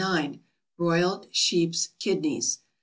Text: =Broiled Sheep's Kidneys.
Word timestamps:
=Broiled 0.79 1.27
Sheep's 1.31 1.89
Kidneys. 1.99 2.61